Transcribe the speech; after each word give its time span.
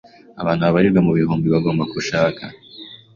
Abantu 0.41 0.61
babarirwa 0.65 0.99
mu 1.07 1.11
bihumbi 1.19 1.47
bagomba 1.53 1.83
gushaka 1.93 2.43